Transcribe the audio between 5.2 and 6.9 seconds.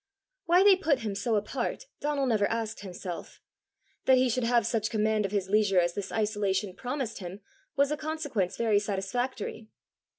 of his leisure as this isolation